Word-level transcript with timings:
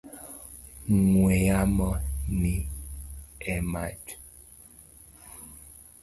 Ong’we 0.93 1.33
yamo 1.47 1.89
ni 2.39 2.55
e 3.53 3.55
mach. 3.71 4.07